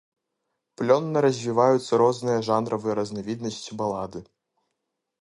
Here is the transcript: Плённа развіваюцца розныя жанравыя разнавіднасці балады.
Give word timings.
Плённа 0.81 1.23
развіваюцца 1.25 1.93
розныя 2.03 2.39
жанравыя 2.49 2.93
разнавіднасці 3.01 3.71
балады. 3.83 4.19